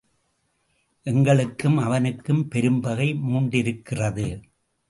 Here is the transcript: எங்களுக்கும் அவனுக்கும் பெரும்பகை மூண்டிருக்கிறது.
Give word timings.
எங்களுக்கும் 1.03 1.77
அவனுக்கும் 1.77 2.47
பெரும்பகை 2.49 3.07
மூண்டிருக்கிறது. 3.29 4.27